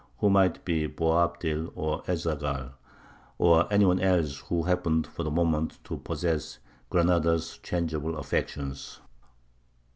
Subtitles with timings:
[0.17, 2.71] who might be Boabdil or Ez Zaghal,
[3.37, 6.57] or any one else who happened for the moment to possess
[6.89, 8.99] Granada's changeable affections.